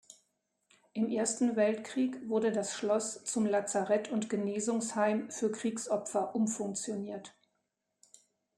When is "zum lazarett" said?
3.23-4.09